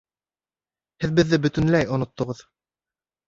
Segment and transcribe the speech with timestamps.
[1.03, 2.41] Һеҙ беҙҙе бөтөнләй оноттоғоҙ